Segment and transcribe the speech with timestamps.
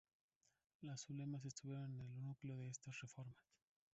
[0.81, 3.37] Los ulemas estuvieron en el núcleo de estas reformas.